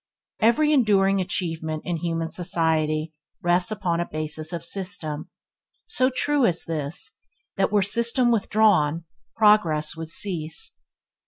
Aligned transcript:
Every 0.39 0.73
enduring 0.73 1.21
achievement 1.21 1.83
in 1.85 1.97
human 1.97 2.31
society 2.31 3.13
rests 3.43 3.69
upon 3.69 3.99
a 3.99 4.09
basis 4.09 4.51
of 4.51 4.65
system; 4.65 5.29
so 5.85 6.09
true 6.09 6.43
is 6.43 6.65
this, 6.65 7.19
that 7.55 7.71
were 7.71 7.83
system 7.83 8.31
withdrawn, 8.31 9.05
progress 9.37 9.95
would 9.95 10.09
cease. 10.09 10.79